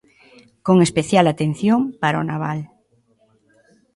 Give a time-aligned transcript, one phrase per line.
[0.65, 2.59] Con especial atención para o naval.